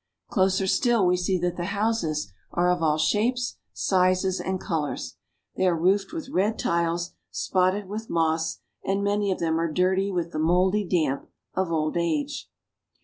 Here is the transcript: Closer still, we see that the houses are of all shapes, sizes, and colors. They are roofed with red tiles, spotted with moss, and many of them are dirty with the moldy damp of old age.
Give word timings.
Closer 0.29 0.65
still, 0.65 1.05
we 1.05 1.15
see 1.15 1.37
that 1.37 1.57
the 1.57 1.65
houses 1.77 2.33
are 2.53 2.71
of 2.71 2.81
all 2.81 2.97
shapes, 2.97 3.57
sizes, 3.71 4.41
and 4.41 4.59
colors. 4.59 5.17
They 5.55 5.67
are 5.67 5.77
roofed 5.77 6.11
with 6.11 6.29
red 6.29 6.57
tiles, 6.57 7.13
spotted 7.29 7.87
with 7.87 8.09
moss, 8.09 8.61
and 8.83 9.03
many 9.03 9.29
of 9.31 9.37
them 9.37 9.59
are 9.59 9.71
dirty 9.71 10.09
with 10.09 10.31
the 10.31 10.39
moldy 10.39 10.87
damp 10.87 11.29
of 11.53 11.71
old 11.71 11.97
age. 11.97 12.49